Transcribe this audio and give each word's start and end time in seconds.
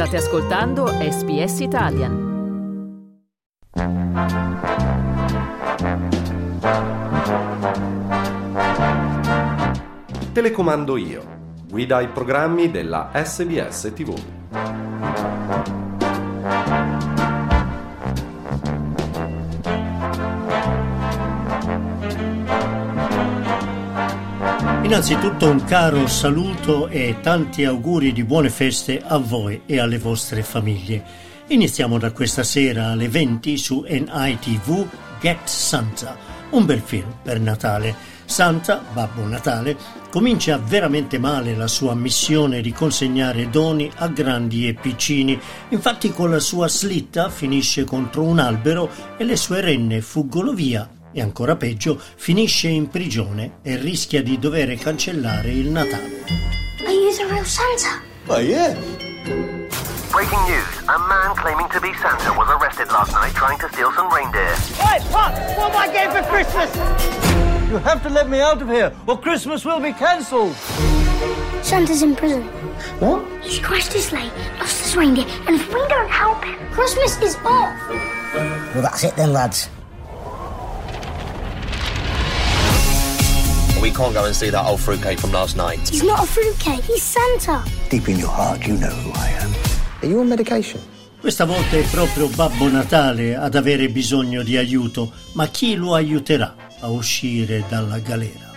State 0.00 0.16
ascoltando 0.16 0.86
SBS 0.86 1.60
Italian. 1.60 2.14
Telecomando 10.32 10.96
io. 10.96 11.22
Guida 11.68 11.98
ai 11.98 12.08
programmi 12.08 12.70
della 12.70 13.10
SBS 13.12 13.92
TV. 13.94 15.79
Innanzitutto 24.90 25.48
un 25.48 25.62
caro 25.66 26.08
saluto 26.08 26.88
e 26.88 27.18
tanti 27.22 27.64
auguri 27.64 28.12
di 28.12 28.24
buone 28.24 28.50
feste 28.50 29.00
a 29.00 29.18
voi 29.18 29.62
e 29.64 29.78
alle 29.78 29.98
vostre 29.98 30.42
famiglie. 30.42 31.04
Iniziamo 31.46 31.96
da 31.96 32.10
questa 32.10 32.42
sera 32.42 32.88
alle 32.88 33.08
20 33.08 33.56
su 33.56 33.84
NITV 33.88 34.88
Get 35.20 35.46
Santa, 35.46 36.16
un 36.50 36.66
bel 36.66 36.80
film 36.80 37.06
per 37.22 37.38
Natale. 37.38 37.94
Santa, 38.24 38.82
Babbo 38.92 39.24
Natale, 39.24 39.76
comincia 40.10 40.58
veramente 40.58 41.20
male 41.20 41.54
la 41.54 41.68
sua 41.68 41.94
missione 41.94 42.60
di 42.60 42.72
consegnare 42.72 43.48
doni 43.48 43.88
a 43.94 44.08
grandi 44.08 44.66
e 44.66 44.74
piccini. 44.74 45.38
Infatti 45.68 46.10
con 46.10 46.30
la 46.30 46.40
sua 46.40 46.66
slitta 46.66 47.30
finisce 47.30 47.84
contro 47.84 48.24
un 48.24 48.40
albero 48.40 48.90
e 49.16 49.22
le 49.22 49.36
sue 49.36 49.60
renne 49.60 50.00
fuggono 50.00 50.52
via 50.52 50.98
e 51.12 51.20
ancora 51.20 51.56
peggio 51.56 52.00
finisce 52.16 52.68
in 52.68 52.88
prigione 52.88 53.58
e 53.62 53.76
rischia 53.76 54.22
di 54.22 54.38
dover 54.38 54.76
cancellare 54.76 55.50
il 55.50 55.68
Natale. 55.68 56.24
Are 56.84 56.92
you 56.92 57.14
the 57.14 57.24
real 57.32 57.44
Santa? 57.44 58.00
Oh, 58.26 58.38
yeah. 58.38 58.74
Breaking 60.10 60.42
news. 60.48 60.88
A 60.88 60.98
man 61.08 61.34
claiming 61.36 61.68
to 61.70 61.80
be 61.80 61.92
Santa 62.00 62.32
was 62.36 62.48
arrested 62.48 62.90
last 62.90 63.12
night 63.12 63.32
trying 63.34 63.58
to 63.58 63.68
steal 63.68 63.92
some 63.92 64.12
reindeer. 64.12 64.54
Hey, 64.76 64.98
Pop! 65.10 65.32
What 65.56 65.70
am 65.70 65.76
I 65.76 65.92
getting 65.92 66.12
for 66.12 66.28
Christmas? 66.28 66.70
You 67.70 67.78
have 67.78 68.02
to 68.02 68.08
let 68.08 68.28
me 68.28 68.40
out 68.40 68.60
of 68.60 68.68
here, 68.68 68.92
or 69.06 69.16
Christmas 69.20 69.64
will 69.64 69.80
be 69.80 69.92
cancelled. 69.92 70.54
Santa's 71.62 72.02
in 72.02 72.16
prison. 72.16 72.42
What? 72.98 73.24
He 73.42 73.60
crashed 73.60 73.92
his 73.92 74.06
sleigh, 74.06 74.30
lost 74.58 74.82
his 74.82 74.96
reindeer, 74.96 75.26
and 75.46 75.54
if 75.54 75.68
we 75.72 75.80
don't 75.86 76.10
help 76.10 76.42
him, 76.44 76.58
Christmas 76.72 77.20
is 77.22 77.36
off. 77.44 77.78
Well, 78.74 78.82
that's 78.82 79.04
it 79.04 79.14
then, 79.16 79.32
lads. 79.32 79.68
We 83.80 83.90
can't 83.90 84.12
go 84.12 84.26
and 84.26 84.34
see 84.34 84.50
that 84.50 84.66
old 84.66 84.80
fruitcake 84.80 85.18
from 85.18 85.32
last 85.32 85.56
night. 85.56 85.88
He's 85.88 86.02
not 86.02 86.22
a 86.22 86.26
fruitcake, 86.26 86.84
he's 86.84 87.02
Santa. 87.02 87.62
Deep 87.88 88.08
in 88.08 88.18
your 88.18 88.28
heart, 88.28 88.66
you 88.66 88.74
know 88.76 88.90
who 88.90 89.10
I 89.18 89.30
am. 89.42 89.50
Are 90.02 90.06
you 90.06 90.20
on 90.20 90.28
medication? 90.28 90.80
Questa 91.18 91.44
volta 91.46 91.76
è 91.76 91.82
proprio 91.90 92.28
Babbo 92.28 92.68
Natale 92.68 93.36
ad 93.36 93.54
avere 93.54 93.88
bisogno 93.88 94.42
di 94.42 94.56
aiuto, 94.58 95.12
ma 95.32 95.46
chi 95.48 95.76
lo 95.76 95.94
aiuterà 95.94 96.54
a 96.80 96.88
uscire 96.88 97.64
dalla 97.68 97.98
galera? 97.98 98.49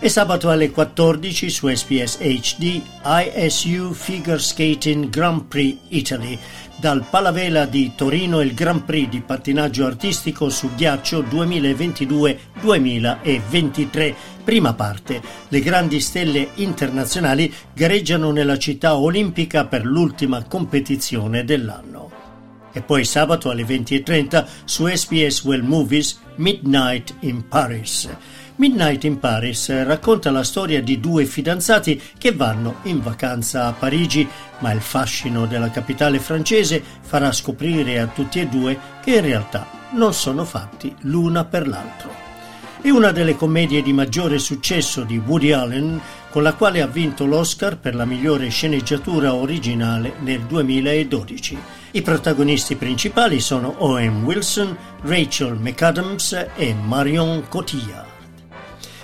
E 0.00 0.08
sabato 0.08 0.48
alle 0.48 0.70
14 0.70 1.50
su 1.50 1.66
SBS 1.66 2.18
HD 2.18 2.80
ISU 3.02 3.92
Figure 3.92 4.38
Skating 4.38 5.08
Grand 5.08 5.46
Prix 5.46 5.76
Italy. 5.88 6.38
Dal 6.76 7.04
Palavela 7.10 7.64
di 7.64 7.90
Torino 7.96 8.40
il 8.40 8.54
Grand 8.54 8.82
Prix 8.82 9.08
di 9.08 9.20
pattinaggio 9.20 9.84
artistico 9.84 10.50
su 10.50 10.70
ghiaccio 10.76 11.22
2022-2023. 11.22 14.14
Prima 14.44 14.72
parte. 14.74 15.20
Le 15.48 15.60
grandi 15.60 15.98
stelle 15.98 16.50
internazionali 16.54 17.52
gareggiano 17.74 18.30
nella 18.30 18.56
città 18.56 18.96
olimpica 18.96 19.64
per 19.64 19.84
l'ultima 19.84 20.44
competizione 20.44 21.44
dell'anno. 21.44 22.12
E 22.72 22.82
poi 22.82 23.04
sabato 23.04 23.50
alle 23.50 23.64
20.30 23.64 24.46
su 24.64 24.86
SBS 24.86 25.42
Well 25.42 25.64
Movies 25.64 26.20
Midnight 26.36 27.16
in 27.22 27.48
Paris. 27.48 28.08
Midnight 28.58 29.04
in 29.04 29.20
Paris 29.20 29.84
racconta 29.84 30.32
la 30.32 30.42
storia 30.42 30.82
di 30.82 30.98
due 30.98 31.26
fidanzati 31.26 32.02
che 32.18 32.32
vanno 32.32 32.78
in 32.82 33.00
vacanza 33.00 33.66
a 33.66 33.72
Parigi, 33.72 34.28
ma 34.58 34.72
il 34.72 34.80
fascino 34.80 35.46
della 35.46 35.70
capitale 35.70 36.18
francese 36.18 36.82
farà 37.00 37.30
scoprire 37.30 38.00
a 38.00 38.08
tutti 38.08 38.40
e 38.40 38.48
due 38.48 38.76
che 39.00 39.14
in 39.14 39.20
realtà 39.20 39.64
non 39.92 40.12
sono 40.12 40.44
fatti 40.44 40.92
l'una 41.02 41.44
per 41.44 41.68
l'altro. 41.68 42.10
È 42.80 42.90
una 42.90 43.12
delle 43.12 43.36
commedie 43.36 43.80
di 43.80 43.92
maggiore 43.92 44.40
successo 44.40 45.04
di 45.04 45.22
Woody 45.24 45.52
Allen, 45.52 46.00
con 46.28 46.42
la 46.42 46.54
quale 46.54 46.82
ha 46.82 46.88
vinto 46.88 47.26
l'Oscar 47.26 47.78
per 47.78 47.94
la 47.94 48.04
migliore 48.04 48.48
sceneggiatura 48.48 49.34
originale 49.34 50.14
nel 50.22 50.40
2012. 50.40 51.58
I 51.92 52.02
protagonisti 52.02 52.74
principali 52.74 53.38
sono 53.38 53.72
Owen 53.78 54.24
Wilson, 54.24 54.76
Rachel 55.02 55.54
McAdams 55.60 56.46
e 56.56 56.74
Marion 56.74 57.44
Cotillard. 57.48 58.07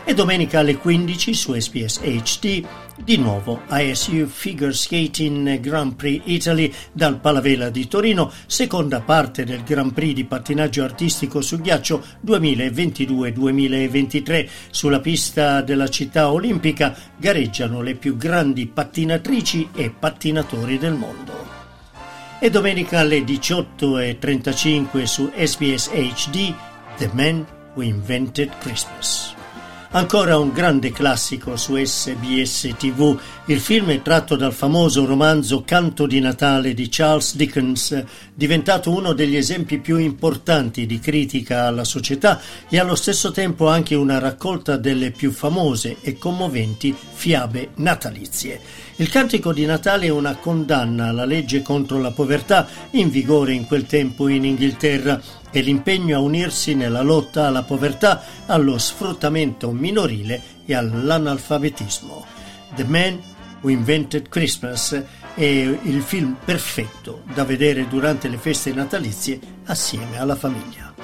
E 0.06 0.12
domenica 0.12 0.58
alle 0.58 0.76
15 0.76 1.32
su 1.32 1.58
SBS 1.58 2.02
HD 2.02 2.62
di 3.02 3.16
nuovo 3.16 3.62
ISU 3.70 4.26
Figure 4.26 4.74
Skating 4.74 5.58
Grand 5.60 5.94
Prix 5.94 6.20
Italy 6.26 6.70
dal 6.92 7.20
Palavela 7.20 7.70
di 7.70 7.88
Torino, 7.88 8.30
seconda 8.44 9.00
parte 9.00 9.44
del 9.44 9.64
Grand 9.64 9.94
Prix 9.94 10.12
di 10.12 10.26
pattinaggio 10.26 10.84
artistico 10.84 11.40
su 11.40 11.58
ghiaccio 11.58 12.04
2022-2023. 12.26 14.48
Sulla 14.68 15.00
pista 15.00 15.62
della 15.62 15.88
città 15.88 16.30
olimpica 16.30 16.94
gareggiano 17.16 17.80
le 17.80 17.94
più 17.94 18.18
grandi 18.18 18.66
pattinatrici 18.66 19.70
e 19.74 19.88
pattinatori 19.88 20.76
del 20.76 20.92
mondo. 20.92 21.32
E 22.40 22.50
domenica 22.50 22.98
alle 22.98 23.20
18.35 23.20 25.04
su 25.04 25.30
SBS 25.34 25.90
HD 25.90 26.52
The 26.98 27.08
Man 27.14 27.46
Who 27.72 27.82
Invented 27.82 28.50
Christmas. 28.58 29.34
Ancora 29.94 30.38
un 30.38 30.50
grande 30.50 30.90
classico 30.90 31.56
su 31.56 31.76
SBS 31.76 32.74
TV, 32.76 33.16
il 33.46 33.60
film 33.60 33.90
è 33.90 34.02
tratto 34.02 34.34
dal 34.34 34.52
famoso 34.52 35.06
romanzo 35.06 35.62
Canto 35.64 36.08
di 36.08 36.18
Natale 36.18 36.74
di 36.74 36.88
Charles 36.90 37.36
Dickens, 37.36 38.02
diventato 38.34 38.90
uno 38.90 39.12
degli 39.12 39.36
esempi 39.36 39.78
più 39.78 39.96
importanti 39.98 40.84
di 40.84 40.98
critica 40.98 41.66
alla 41.66 41.84
società 41.84 42.40
e 42.68 42.80
allo 42.80 42.96
stesso 42.96 43.30
tempo 43.30 43.68
anche 43.68 43.94
una 43.94 44.18
raccolta 44.18 44.76
delle 44.76 45.12
più 45.12 45.30
famose 45.30 45.98
e 46.00 46.18
commoventi 46.18 46.92
fiabe 47.12 47.68
natalizie. 47.76 48.60
Il 48.96 49.08
cantico 49.08 49.52
di 49.52 49.64
Natale 49.64 50.06
è 50.06 50.10
una 50.10 50.36
condanna 50.36 51.08
alla 51.08 51.24
legge 51.24 51.62
contro 51.62 51.98
la 51.98 52.12
povertà 52.12 52.68
in 52.90 53.10
vigore 53.10 53.52
in 53.52 53.66
quel 53.66 53.86
tempo 53.86 54.28
in 54.28 54.44
Inghilterra 54.44 55.20
e 55.50 55.62
l'impegno 55.62 56.16
a 56.16 56.20
unirsi 56.20 56.76
nella 56.76 57.02
lotta 57.02 57.46
alla 57.46 57.64
povertà, 57.64 58.22
allo 58.46 58.78
sfruttamento 58.78 59.72
minorile 59.72 60.40
e 60.64 60.76
all'analfabetismo. 60.76 62.24
The 62.76 62.84
Man 62.84 63.20
Who 63.62 63.70
Invented 63.70 64.28
Christmas 64.28 65.02
è 65.34 65.42
il 65.42 66.00
film 66.00 66.36
perfetto 66.44 67.22
da 67.34 67.44
vedere 67.44 67.88
durante 67.88 68.28
le 68.28 68.36
feste 68.36 68.72
natalizie 68.72 69.40
assieme 69.64 70.20
alla 70.20 70.36
famiglia. 70.36 70.94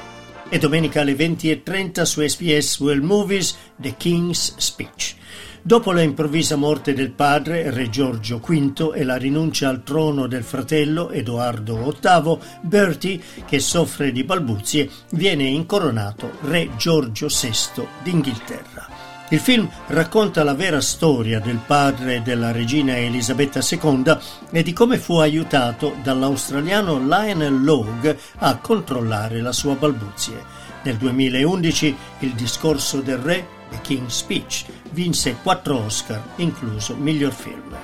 E 0.49 0.59
domenica 0.59 1.01
alle 1.01 1.15
20.30 1.15 2.03
su 2.03 2.25
SBS 2.25 2.79
World 2.79 3.03
Movies 3.03 3.57
The 3.75 3.97
King's 3.97 4.55
Speech. 4.59 5.17
Dopo 5.63 5.93
la 5.93 6.01
improvvisa 6.01 6.57
morte 6.57 6.95
del 6.95 7.11
padre, 7.11 7.71
Re 7.71 7.91
Giorgio 7.91 8.39
V, 8.39 8.93
e 8.95 9.05
la 9.05 9.17
rinuncia 9.17 9.69
al 9.69 9.83
trono 9.83 10.27
del 10.27 10.43
fratello, 10.43 11.11
Edoardo 11.11 11.95
VIII, 12.01 12.39
Bertie, 12.63 13.21
che 13.47 13.61
soffre 13.61 14.11
di 14.11 14.25
balbuzie, 14.25 14.89
viene 15.11 15.45
incoronato 15.45 16.39
Re 16.43 16.71
Giorgio 16.79 17.27
VI 17.27 17.87
d'Inghilterra. 18.03 18.89
Il 19.29 19.39
film 19.39 19.69
racconta 19.89 20.43
la 20.43 20.55
vera 20.55 20.81
storia 20.81 21.41
del 21.41 21.61
padre 21.65 22.23
della 22.23 22.53
regina 22.53 22.97
Elisabetta 22.97 23.61
II 23.61 24.17
e 24.51 24.63
di 24.63 24.73
come 24.73 24.99
fu 24.99 25.19
aiutato 25.19 25.95
dall'australiano 26.03 26.99
Lionel 26.99 27.63
Logue 27.63 28.19
a 28.39 28.57
controllare 28.57 29.41
la 29.43 29.53
sua 29.53 29.75
balbuzie. 29.75 30.43
Nel 30.83 30.97
2011 30.97 31.97
il 32.21 32.33
discorso 32.33 33.03
del 33.03 33.19
re 33.19 33.59
The 33.71 33.79
King's 33.83 34.15
Speech 34.15 34.67
vinse 34.93 35.35
4 35.43 35.75
Oscar, 35.75 36.23
incluso 36.37 36.95
miglior 36.97 37.33
film. 37.33 37.77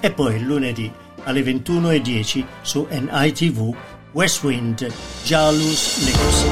E 0.00 0.10
poi 0.10 0.36
il 0.36 0.44
lunedì 0.44 0.92
alle 1.24 1.42
21.10 1.42 2.44
su 2.62 2.86
NITV 2.90 3.74
West 4.12 4.42
Wind 4.42 4.92
Jalus 5.24 6.04
Legacy. 6.04 6.48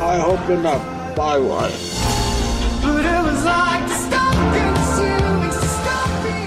I 0.00 0.18
hope 0.18 0.46
you're 0.48 0.60
not 0.60 0.80
buy 1.16 1.38
one. 1.38 1.72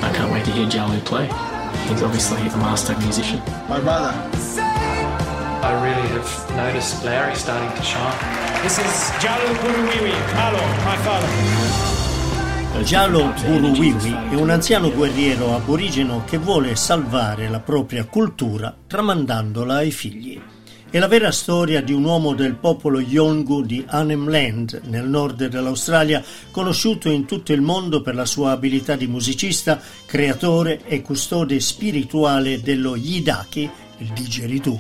I 0.04 0.12
can't 0.14 0.32
wait 0.32 0.46
to 0.46 0.52
hear 0.52 0.68
Jalu 0.68 1.04
play. 1.04 1.47
He's 1.90 2.04
obviously 2.04 2.42
a 2.48 2.58
master 2.58 2.98
musician. 2.98 3.42
My 3.70 3.80
brother. 3.80 4.12
I 5.64 5.72
really 5.82 6.08
have 6.10 6.30
noticed 6.56 7.04
Larry 7.04 7.34
starting 7.36 7.72
to 7.78 7.82
shine. 7.82 8.62
This 8.62 8.78
is 8.78 9.12
Jalo 9.20 9.54
Buruwiwi, 9.62 10.14
Malo, 10.36 10.62
my 10.84 10.98
father. 11.04 11.28
Jalo 12.84 13.34
Buruwiwi 13.42 14.30
è 14.30 14.36
un 14.36 14.50
anziano 14.50 14.92
guerriero 14.92 15.56
aborigeno 15.56 16.24
che 16.26 16.38
vuole 16.38 16.76
salvare 16.76 17.48
la 17.50 17.60
propria 17.60 18.06
cultura 18.06 18.76
tramandandola 18.86 19.76
ai 19.76 19.92
figli. 19.92 20.40
È 20.90 21.00
la 21.00 21.08
vera 21.10 21.34
storia 21.34 21.82
di 21.82 21.92
un 21.92 22.06
uomo 22.06 22.34
del 22.34 22.56
popolo 22.56 23.02
Yolngu 23.02 23.62
di 23.62 23.84
Arnhem 23.86 24.30
Land, 24.30 24.84
nel 24.86 25.06
nord 25.06 25.48
dell'Australia, 25.48 26.24
conosciuto 26.50 27.10
in 27.10 27.26
tutto 27.26 27.52
il 27.52 27.60
mondo 27.60 28.02
per 28.02 28.16
la 28.16 28.24
sua 28.24 28.52
abilità 28.52 28.96
di 28.96 29.06
musicista, 29.06 29.82
creatore 30.06 30.86
e 30.86 31.02
custode 31.02 31.60
spirituale 31.60 32.62
dello 32.62 32.96
Yidaki, 32.96 33.70
il 33.98 34.14
digeridoo. 34.14 34.80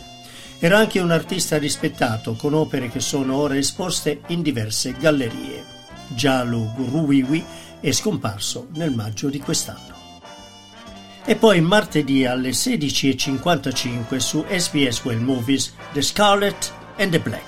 Era 0.59 0.77
anche 0.77 0.99
un 0.99 1.11
artista 1.11 1.57
rispettato, 1.57 2.35
con 2.35 2.53
opere 2.53 2.89
che 2.89 3.01
sono 3.01 3.35
ora 3.35 3.57
esposte 3.57 4.21
in 4.27 4.41
diverse 4.41 4.95
gallerie. 4.97 5.61
Jalo 6.15 6.71
Guruwiwi 6.73 7.43
è 7.81 7.91
scomparso 7.91 8.67
nel 8.75 8.91
maggio 8.95 9.27
di 9.27 9.39
quest'anno. 9.39 9.96
E 11.29 11.35
poi 11.35 11.59
martedì 11.59 12.25
alle 12.25 12.51
16.55 12.51 14.15
su 14.15 14.45
SBS 14.47 15.03
Well 15.03 15.19
Movies 15.19 15.73
The 15.91 16.01
Scarlet 16.01 16.73
and 16.95 17.11
the 17.11 17.19
Black. 17.19 17.43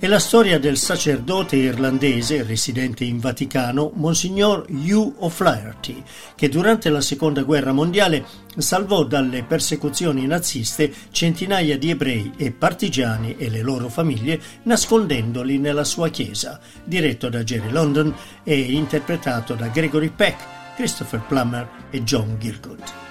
È 0.00 0.08
la 0.08 0.18
storia 0.18 0.58
del 0.58 0.76
sacerdote 0.76 1.54
irlandese 1.54 2.42
residente 2.42 3.04
in 3.04 3.20
Vaticano, 3.20 3.92
Monsignor 3.94 4.66
Hugh 4.68 5.14
O'Flaherty, 5.18 6.02
che 6.34 6.48
durante 6.48 6.90
la 6.90 7.00
Seconda 7.00 7.44
Guerra 7.44 7.70
Mondiale 7.70 8.24
salvò 8.56 9.04
dalle 9.04 9.44
persecuzioni 9.44 10.26
naziste 10.26 10.92
centinaia 11.12 11.78
di 11.78 11.90
ebrei 11.90 12.32
e 12.36 12.50
partigiani 12.50 13.36
e 13.38 13.48
le 13.48 13.62
loro 13.62 13.88
famiglie 13.88 14.40
nascondendoli 14.64 15.58
nella 15.58 15.84
sua 15.84 16.08
chiesa, 16.08 16.58
diretto 16.82 17.28
da 17.28 17.44
Jerry 17.44 17.70
London 17.70 18.12
e 18.42 18.58
interpretato 18.60 19.54
da 19.54 19.68
Gregory 19.68 20.10
Peck, 20.10 20.74
Christopher 20.74 21.20
Plummer 21.28 21.68
e 21.90 22.02
John 22.02 22.36
Gielgud 22.40 23.03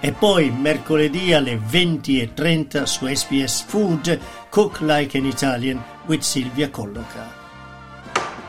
e 0.00 0.12
poi 0.12 0.50
mercoledì 0.50 1.32
alle 1.34 1.56
20.30 1.56 2.84
su 2.84 3.06
SBS 3.06 3.62
Food 3.66 4.18
Cook 4.48 4.80
Like 4.80 5.16
an 5.18 5.26
Italian 5.26 5.82
with 6.06 6.22
Silvia 6.22 6.68
Colloca. 6.70 7.28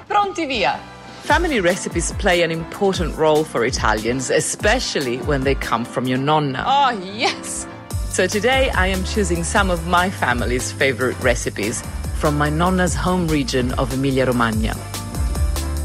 Pronti 0.07 0.45
via! 0.45 0.79
Family 1.23 1.59
recipes 1.59 2.13
play 2.13 2.41
an 2.41 2.51
important 2.51 3.15
role 3.15 3.43
for 3.43 3.65
Italians, 3.65 4.29
especially 4.29 5.17
when 5.17 5.43
they 5.43 5.55
come 5.55 5.85
from 5.85 6.07
your 6.07 6.17
nonna. 6.17 6.63
Oh, 6.65 6.89
yes! 7.15 7.67
So 8.09 8.27
today 8.27 8.69
I 8.71 8.87
am 8.87 9.03
choosing 9.03 9.43
some 9.43 9.69
of 9.69 9.85
my 9.87 10.09
family's 10.09 10.71
favorite 10.71 11.19
recipes 11.21 11.83
from 12.15 12.37
my 12.37 12.49
nonna's 12.49 12.95
home 12.95 13.27
region 13.27 13.71
of 13.73 13.93
Emilia 13.93 14.25
Romagna. 14.25 14.73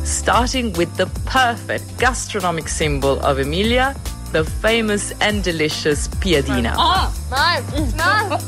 Starting 0.04 0.72
with 0.74 0.94
the 0.96 1.06
perfect 1.26 1.98
gastronomic 1.98 2.68
symbol 2.68 3.20
of 3.20 3.38
Emilia, 3.38 3.94
the 4.32 4.44
famous 4.44 5.12
and 5.20 5.42
delicious 5.42 6.08
piadina. 6.08 6.74
Oh, 6.76 7.12
no, 7.30 8.28
no. 8.28 8.38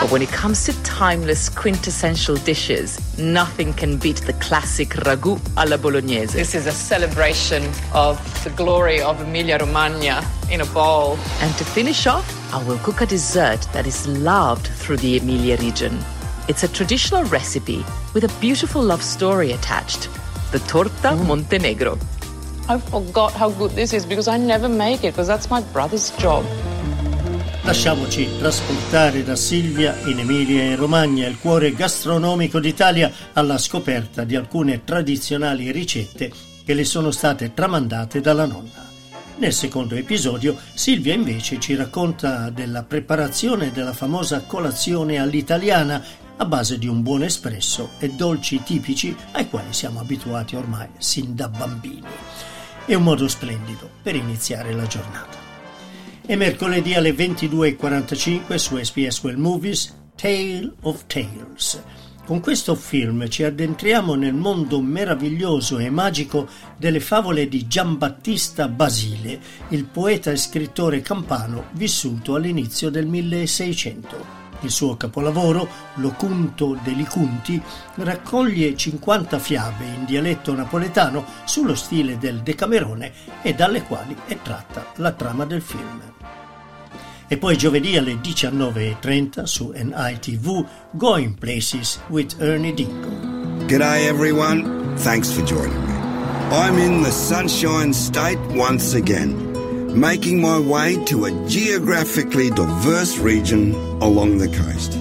but 0.00 0.10
when 0.10 0.22
it 0.22 0.28
comes 0.28 0.64
to 0.66 0.82
timeless, 0.82 1.48
quintessential 1.48 2.36
dishes, 2.36 2.98
nothing 3.18 3.72
can 3.72 3.96
beat 3.96 4.16
the 4.22 4.32
classic 4.34 4.90
ragu 5.06 5.40
alla 5.56 5.78
bolognese. 5.78 6.32
This 6.36 6.54
is 6.54 6.66
a 6.66 6.72
celebration 6.72 7.62
of 7.92 8.18
the 8.44 8.50
glory 8.50 9.00
of 9.00 9.20
Emilia 9.20 9.58
Romagna 9.58 10.24
in 10.50 10.60
a 10.60 10.66
bowl. 10.66 11.18
And 11.40 11.54
to 11.56 11.64
finish 11.64 12.06
off, 12.06 12.26
I 12.52 12.62
will 12.64 12.78
cook 12.78 13.00
a 13.00 13.06
dessert 13.06 13.66
that 13.72 13.86
is 13.86 14.06
loved 14.06 14.66
through 14.66 14.98
the 14.98 15.16
Emilia 15.18 15.56
region. 15.56 15.98
It's 16.48 16.64
a 16.64 16.68
traditional 16.68 17.24
recipe 17.24 17.84
with 18.14 18.24
a 18.24 18.40
beautiful 18.40 18.82
love 18.82 19.02
story 19.02 19.52
attached. 19.52 20.08
The 20.50 20.58
torta 20.60 20.90
mm. 21.14 21.26
Montenegro. 21.26 21.98
I 22.68 22.78
forgot 22.78 23.32
how 23.32 23.50
good 23.50 23.72
this 23.74 23.92
is 23.92 24.04
because 24.04 24.28
I 24.28 24.38
never 24.38 24.68
make 24.68 25.02
it 25.02 25.12
because 25.12 25.26
that's 25.26 25.48
my 25.48 25.60
brother's 25.72 26.12
job. 26.16 26.44
Lasciamoci 27.64 28.38
trasportare 28.38 29.22
da 29.24 29.36
Silvia 29.36 29.96
in 30.04 30.18
Emilia 30.20 30.62
e 30.62 30.76
Romagna, 30.76 31.26
il 31.26 31.38
cuore 31.38 31.72
gastronomico 31.74 32.60
d'Italia, 32.60 33.10
alla 33.32 33.58
scoperta 33.58 34.24
di 34.24 34.36
alcune 34.36 34.84
tradizionali 34.84 35.70
ricette 35.70 36.30
che 36.64 36.74
le 36.74 36.84
sono 36.84 37.10
state 37.10 37.52
tramandate 37.52 38.20
dalla 38.20 38.46
nonna. 38.46 38.90
Nel 39.36 39.52
secondo 39.52 39.96
episodio 39.96 40.56
Silvia 40.74 41.14
invece 41.14 41.58
ci 41.58 41.74
racconta 41.74 42.50
della 42.50 42.84
preparazione 42.84 43.72
della 43.72 43.92
famosa 43.92 44.42
colazione 44.46 45.18
all'italiana 45.18 46.04
a 46.42 46.44
base 46.44 46.76
di 46.76 46.88
un 46.88 47.02
buon 47.02 47.22
espresso 47.22 47.90
e 47.98 48.08
dolci 48.08 48.64
tipici 48.64 49.14
ai 49.32 49.48
quali 49.48 49.72
siamo 49.72 50.00
abituati 50.00 50.56
ormai 50.56 50.88
sin 50.98 51.36
da 51.36 51.48
bambini. 51.48 52.02
È 52.84 52.94
un 52.94 53.04
modo 53.04 53.28
splendido 53.28 53.88
per 54.02 54.16
iniziare 54.16 54.72
la 54.72 54.86
giornata. 54.86 55.38
E 56.26 56.34
mercoledì 56.34 56.94
alle 56.94 57.12
22.45 57.12 58.56
su 58.56 58.76
SBS 58.76 59.22
Well 59.22 59.36
Movies 59.36 59.94
Tale 60.16 60.72
of 60.82 61.04
Tales. 61.06 61.80
Con 62.24 62.40
questo 62.40 62.74
film 62.74 63.28
ci 63.28 63.44
addentriamo 63.44 64.14
nel 64.14 64.34
mondo 64.34 64.80
meraviglioso 64.80 65.78
e 65.78 65.90
magico 65.90 66.48
delle 66.76 67.00
favole 67.00 67.46
di 67.48 67.68
Giambattista 67.68 68.66
Basile, 68.66 69.40
il 69.68 69.84
poeta 69.84 70.32
e 70.32 70.36
scrittore 70.36 71.02
campano 71.02 71.66
vissuto 71.72 72.34
all'inizio 72.34 72.90
del 72.90 73.06
1600. 73.06 74.41
Il 74.62 74.70
suo 74.70 74.96
capolavoro, 74.96 75.68
L'Ocunto 75.96 76.78
degli 76.82 77.06
Cunti, 77.06 77.60
raccoglie 77.96 78.76
50 78.76 79.38
fiabe 79.38 79.84
in 79.84 80.04
dialetto 80.04 80.54
napoletano 80.54 81.24
sullo 81.44 81.74
stile 81.74 82.18
del 82.18 82.40
Decamerone 82.40 83.12
e 83.42 83.54
dalle 83.54 83.82
quali 83.82 84.16
è 84.26 84.38
tratta 84.42 84.86
la 84.96 85.12
trama 85.12 85.44
del 85.44 85.62
film. 85.62 86.00
E 87.28 87.38
poi 87.38 87.56
giovedì 87.56 87.96
alle 87.96 88.14
19.30 88.14 89.44
su 89.44 89.72
NITV 89.74 90.66
Going 90.90 91.38
Places 91.38 92.00
with 92.08 92.36
Ernie 92.38 92.74
Dingo. 92.74 93.66
G'day 93.66 94.06
everyone, 94.06 94.94
thanks 94.96 95.30
for 95.30 95.42
joining 95.44 95.80
me. 95.86 95.92
I'm 96.50 96.76
in 96.78 97.02
the 97.02 97.10
Sunshine 97.10 97.94
State 97.94 98.38
once 98.54 98.94
again. 98.94 99.51
Making 99.94 100.40
my 100.40 100.58
way 100.58 101.02
to 101.04 101.26
a 101.26 101.48
geographically 101.48 102.50
diverse 102.50 103.18
region 103.18 103.74
along 104.00 104.38
the 104.38 104.48
coast. 104.48 104.94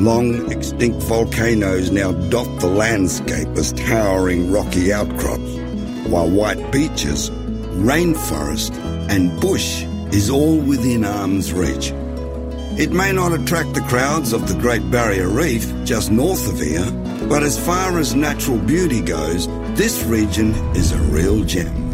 Long 0.00 0.50
extinct 0.50 1.02
volcanoes 1.02 1.90
now 1.90 2.12
dot 2.12 2.60
the 2.60 2.66
landscape 2.66 3.48
as 3.58 3.72
towering 3.74 4.50
rocky 4.50 4.92
outcrops, 4.92 5.56
while 6.08 6.30
white 6.30 6.72
beaches, 6.72 7.28
rainforest, 7.30 8.74
and 9.10 9.38
bush 9.40 9.82
is 10.12 10.30
all 10.30 10.58
within 10.58 11.04
arm's 11.04 11.52
reach. 11.52 11.92
It 12.80 12.92
may 12.92 13.12
not 13.12 13.34
attract 13.34 13.74
the 13.74 13.82
crowds 13.82 14.32
of 14.32 14.48
the 14.48 14.58
Great 14.58 14.90
Barrier 14.90 15.28
Reef 15.28 15.70
just 15.84 16.10
north 16.10 16.48
of 16.48 16.58
here, 16.58 16.90
but 17.28 17.42
as 17.42 17.62
far 17.62 17.98
as 17.98 18.14
natural 18.14 18.58
beauty 18.58 19.02
goes, 19.02 19.46
this 19.76 20.02
region 20.04 20.54
is 20.74 20.92
a 20.92 20.98
real 20.98 21.44
gem. 21.44 21.89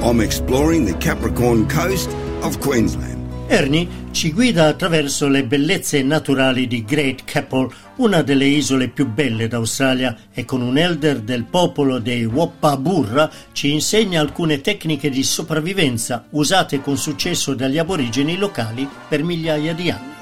I'm 0.00 0.20
exploring 0.20 0.86
the 0.86 0.96
Capricorn 0.98 1.66
coast 1.66 2.14
of 2.42 2.58
Queensland. 2.58 3.16
Ernie 3.48 3.88
ci 4.12 4.32
guida 4.32 4.66
attraverso 4.66 5.26
le 5.26 5.42
bellezze 5.42 6.02
naturali 6.02 6.68
di 6.68 6.84
Great 6.84 7.24
Keppel, 7.24 7.68
una 7.96 8.22
delle 8.22 8.44
isole 8.44 8.88
più 8.88 9.08
belle 9.08 9.48
d'Australia, 9.48 10.16
e 10.32 10.44
con 10.44 10.62
un 10.62 10.78
elder 10.78 11.18
del 11.20 11.44
popolo 11.44 11.98
dei 11.98 12.24
Woppaburra 12.24 13.28
ci 13.50 13.72
insegna 13.72 14.20
alcune 14.20 14.60
tecniche 14.60 15.10
di 15.10 15.24
sopravvivenza 15.24 16.26
usate 16.30 16.80
con 16.80 16.96
successo 16.96 17.54
dagli 17.54 17.78
aborigeni 17.78 18.36
locali 18.36 18.88
per 19.08 19.24
migliaia 19.24 19.74
di 19.74 19.90
anni. 19.90 20.14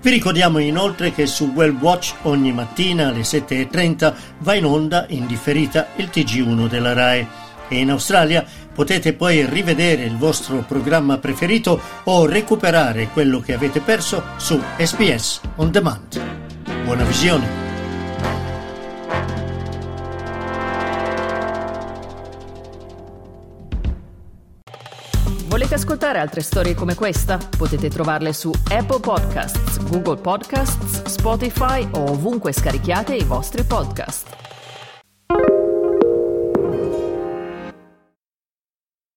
Vi 0.00 0.10
ricordiamo 0.10 0.58
inoltre 0.58 1.12
che 1.12 1.26
su 1.26 1.52
Well 1.54 1.76
Watch 1.78 2.14
ogni 2.22 2.52
mattina 2.52 3.08
alle 3.08 3.20
7.30 3.20 4.14
va 4.38 4.54
in 4.54 4.64
onda 4.64 5.04
in 5.08 5.26
differita 5.26 5.88
il 5.96 6.08
TG1 6.10 6.68
della 6.68 6.94
RAE 6.94 7.50
e 7.72 7.78
in 7.78 7.90
Australia 7.90 8.44
potete 8.74 9.12
poi 9.12 9.44
rivedere 9.46 10.04
il 10.04 10.16
vostro 10.16 10.64
programma 10.66 11.18
preferito 11.18 11.80
o 12.04 12.26
recuperare 12.26 13.08
quello 13.08 13.40
che 13.40 13.54
avete 13.54 13.80
perso 13.80 14.22
su 14.36 14.60
SBS 14.78 15.40
On 15.56 15.70
Demand. 15.70 16.20
Buona 16.84 17.04
visione! 17.04 17.62
Volete 25.52 25.74
ascoltare 25.74 26.18
altre 26.18 26.40
storie 26.40 26.74
come 26.74 26.94
questa? 26.94 27.36
Potete 27.36 27.90
trovarle 27.90 28.32
su 28.32 28.50
Apple 28.70 29.00
Podcasts, 29.00 29.78
Google 29.86 30.16
Podcasts, 30.16 31.04
Spotify 31.04 31.86
o 31.90 32.10
ovunque 32.10 32.52
scarichiate 32.52 33.14
i 33.14 33.24
vostri 33.24 33.62
podcast. 33.62 34.41